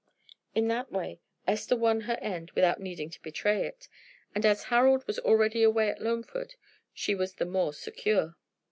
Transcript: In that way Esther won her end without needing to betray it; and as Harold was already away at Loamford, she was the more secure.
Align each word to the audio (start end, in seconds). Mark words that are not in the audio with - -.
In 0.55 0.67
that 0.67 0.91
way 0.91 1.21
Esther 1.45 1.75
won 1.75 2.01
her 2.01 2.17
end 2.23 2.49
without 2.55 2.79
needing 2.79 3.11
to 3.11 3.21
betray 3.21 3.67
it; 3.67 3.87
and 4.33 4.47
as 4.47 4.63
Harold 4.73 5.05
was 5.05 5.19
already 5.19 5.61
away 5.61 5.91
at 5.91 6.01
Loamford, 6.01 6.55
she 6.91 7.13
was 7.13 7.35
the 7.35 7.45
more 7.45 7.71
secure. 7.71 8.35